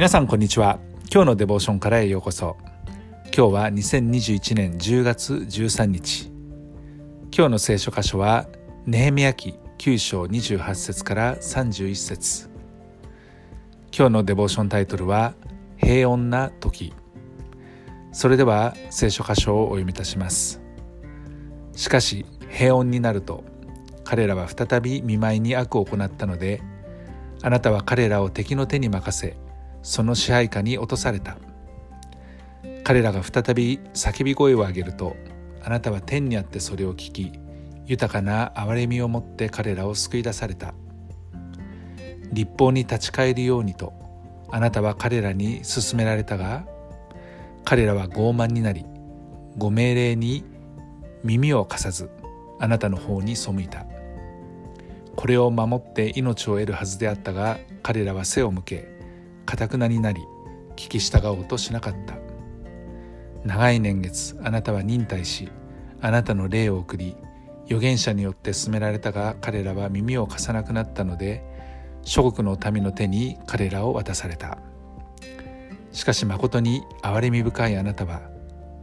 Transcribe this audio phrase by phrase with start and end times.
[0.00, 0.78] 皆さんこんにちは。
[1.12, 2.56] 今日のデボーションからへようこそ。
[3.36, 6.32] 今日は2021年10月13日。
[7.36, 8.46] 今日の聖書箇所は
[8.86, 12.48] ネヘミヤ記9章28節から31節。
[13.94, 15.34] 今日のデボーションタイトルは
[15.76, 16.94] 平穏な時。
[18.12, 20.62] それでは聖書箇所をお読みいたします。
[21.76, 23.44] しかし平穏になると
[24.04, 26.62] 彼らは再び見舞いに悪を行ったので
[27.42, 29.36] あなたは彼らを敵の手に任せ
[29.82, 31.38] その支配下に落とされた。
[32.84, 35.16] 彼らが再び叫び声を上げると
[35.62, 37.32] あなたは天にあってそれを聞き
[37.86, 40.74] 豊かな憐れみを持って彼らを救い出された。
[42.32, 43.92] 立法に立ち返るようにと
[44.50, 46.64] あなたは彼らに勧められたが
[47.64, 48.84] 彼らは傲慢になり
[49.58, 50.44] ご命令に
[51.24, 52.10] 耳を貸さず
[52.60, 53.86] あなたの方に背いた。
[55.16, 58.99] これを守って命を得るはずであったが彼らは背を向け
[59.50, 60.22] かたくなになり
[60.76, 62.14] 聞き従おうとしなかった。
[63.44, 65.48] 長い年月あなたは忍耐し
[66.00, 67.16] あなたの霊を送り
[67.64, 71.42] 預言者によって進められたが彼らは耳を貸さなくなったので
[72.02, 74.58] 諸国の民の手に彼らを渡された。
[75.90, 78.20] しかし誠に憐れみ深いあなたは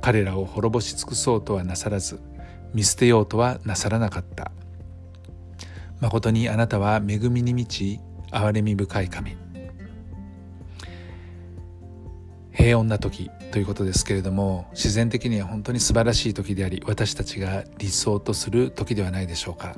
[0.00, 2.20] 彼らを滅ぼし尽くそうとはなさらず
[2.72, 4.52] 見捨てようとはなさらなかった。
[5.98, 7.98] 誠にあなたは恵みに満ち
[8.30, 9.36] 憐れみ深い神。
[12.52, 19.76] 平穏な時ということですけれども自然的には本当に素晴らしい時であり私たちが理想とする時ではないでしょうか。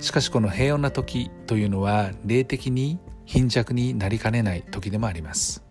[0.00, 5.62] しかしこの平穏な時というのは霊的に貧弱になりかねない時でもあります。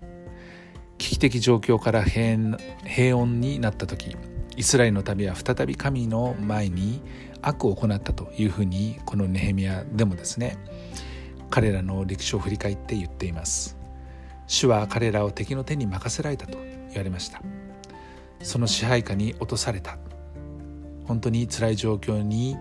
[0.98, 4.16] 危機的状況から平穏になった時
[4.56, 7.02] イスラエルの民は再び神の前に
[7.42, 10.58] 悪を行ったというふうにこのネヘミヤでもですね
[11.50, 13.81] 彼らの歴史を振り返って言っています。
[14.52, 16.58] 主は彼らを敵の手に任せられたと
[16.90, 17.42] 言われました。
[18.44, 19.98] その支配下に落とされた。
[21.06, 22.58] 本当に辛い状況に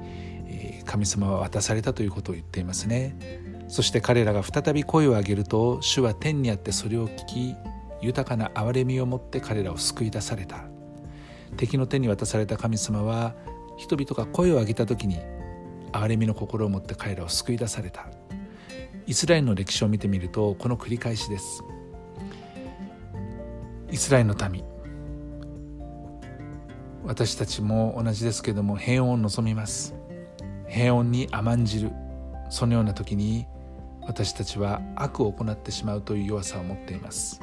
[0.87, 3.17] 神様は渡されたということを言っていますね。
[3.67, 7.55] そして彼らが再び声を上げると主は天にあってそれを聞き
[8.01, 10.67] 豊かな憐れみを持って彼らを救い出された。
[11.57, 13.35] 敵の手に渡された神様は
[13.77, 15.19] 人々が声を上げた時に
[15.91, 18.07] 憐れみの心を持って彼らを救い出された。
[19.09, 21.65] イスラエルの歴史を見てみるとこの繰り返しです。
[23.93, 24.63] イスラエルの民。
[27.05, 29.95] 私たちも同じですけども平穏を望みます。
[30.69, 31.91] 平穏に甘んじる。
[32.51, 33.47] そのような時に
[34.03, 37.41] 私たちは悪を行ってしまうという弱さを持っています。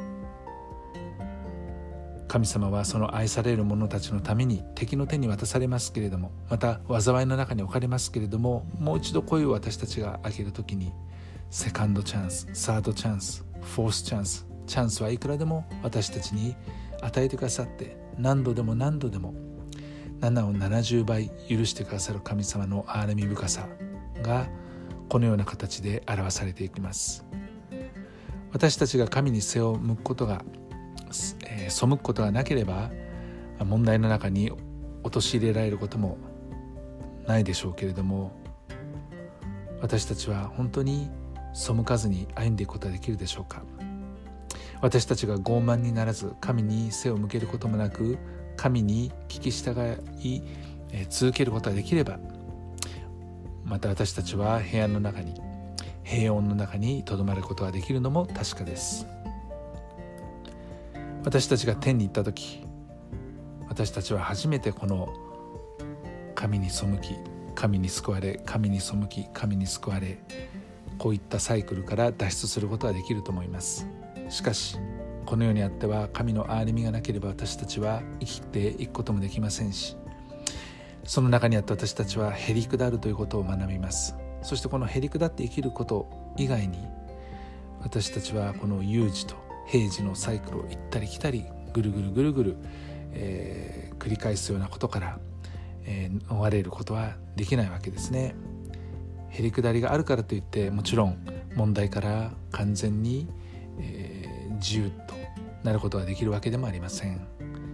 [2.30, 10.92] 神様はその愛される者たちのために敵の手に渡されますけれどもまた災いの中に置かれますけれどももう一度声を私たちが上げる時に
[11.50, 16.56] セカンドチャンスサードチャンスフォースチャンスチャンスはいくらでも私たちに
[17.02, 19.34] 与えてくださって何度でも何度でも
[20.22, 23.68] 7を70倍許してくださる神様の憐れみ深さ
[24.22, 24.48] が
[25.10, 27.26] このような形で表されていきます。
[28.52, 30.44] 私たちが神に背を向くことが、
[31.46, 32.90] えー、背くことがなければ
[33.60, 34.52] 問題の中に
[35.04, 36.18] 陥れられることも
[37.28, 38.32] ないでしょうけれども
[39.82, 41.10] 私たちは本当に
[41.54, 43.64] 背かずに歩んでいくことができるでしょうか。
[44.82, 48.18] 私たちが傲慢にならず神に背を向けることもなく
[48.56, 49.76] 神に聞き従
[50.22, 50.44] い、
[51.10, 52.20] 続けることができれば
[53.64, 55.42] また私たちは平安の中に
[56.04, 59.06] 平穏の中にとどまることができるのも確かです。
[61.26, 62.64] 私たちが天に行った時
[63.68, 65.14] 私たちは初めてこの
[66.36, 67.16] 神に背き
[67.54, 70.20] 神に救われ神に背き神に救われ
[70.98, 73.86] こういったサイクルから脱出することができると思います。
[74.30, 74.78] しかし
[75.26, 79.98] この世にあっては神の憐れみがなければ私たちは生きていくこともできませんし
[81.04, 86.78] その中にあって私たちはへりくだるということを学びますそしてこのへりくだって生きること以外に
[87.82, 89.36] 私たちはこの有事と
[89.68, 92.56] 平時のサイクルを行ったり来たりぐるぐるぐるぐる、
[93.14, 95.20] えー、繰り返すようなことから、
[95.86, 98.36] えー、逃れることはできないわけですね。
[99.30, 101.18] へりくだりがあるからといってもちろん
[101.56, 103.28] 問題から完全に、
[103.80, 105.16] えー、自由と
[105.64, 107.22] なることができるわけでもありません。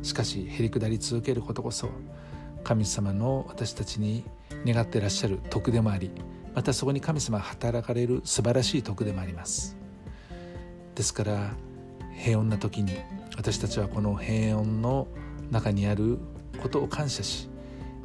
[0.01, 1.89] しかしへりくだり続けることこそ
[2.63, 4.25] 神様の私たちに
[4.65, 6.11] 願ってらっしゃる徳でもあり
[6.53, 9.75] またそこに神様が働かれる素晴らしい徳でもあります。
[10.93, 11.55] ですから
[12.15, 12.97] 平穏な時に
[13.35, 15.07] 私たちはこの平穏の
[15.49, 16.19] 中にある
[16.61, 17.49] ことを感謝し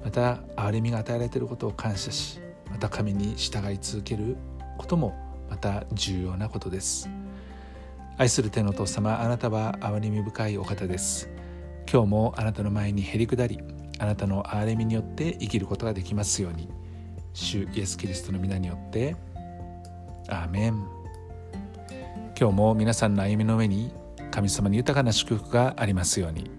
[0.02, 2.40] また憐れみが与えられていることを感謝し
[2.70, 4.36] また神に従い続ける
[4.78, 5.14] ことも
[5.50, 7.10] また重要なことです。
[8.18, 11.30] 愛する天のお父様あなたは憐れみ深いお方です。
[11.88, 13.60] 今日もあなたの前にへりくだり
[14.00, 16.68] あなたの憐れみによって生きることができますように。
[17.32, 19.14] 主イエス・キリストの皆によって
[20.28, 20.84] アーメン。
[22.36, 23.92] 今日も皆さんの歩みの上に
[24.32, 26.57] 神様に豊かな祝福がありますように。